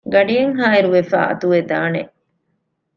ގަޑިއެއްހާއިރުވެފައި 0.13 1.27
އަތުވެދާނެ 1.29 2.01